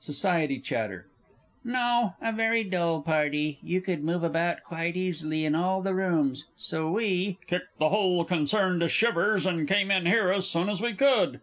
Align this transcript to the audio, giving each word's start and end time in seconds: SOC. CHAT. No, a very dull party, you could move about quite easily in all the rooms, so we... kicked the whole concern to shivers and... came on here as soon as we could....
SOC. 0.00 0.62
CHAT. 0.62 1.02
No, 1.62 2.14
a 2.22 2.32
very 2.32 2.64
dull 2.64 3.02
party, 3.02 3.58
you 3.62 3.82
could 3.82 4.02
move 4.02 4.24
about 4.24 4.62
quite 4.64 4.96
easily 4.96 5.44
in 5.44 5.54
all 5.54 5.82
the 5.82 5.92
rooms, 5.92 6.46
so 6.56 6.90
we... 6.90 7.36
kicked 7.46 7.78
the 7.78 7.90
whole 7.90 8.24
concern 8.24 8.80
to 8.80 8.88
shivers 8.88 9.44
and... 9.44 9.68
came 9.68 9.90
on 9.90 10.06
here 10.06 10.30
as 10.32 10.48
soon 10.48 10.70
as 10.70 10.80
we 10.80 10.94
could.... 10.94 11.42